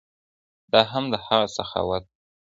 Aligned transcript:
دا 0.71 0.81
هم 0.91 1.05
د 1.13 1.15
هغه 1.25 1.47
سخاوت 1.57 2.03
و. 2.07 2.09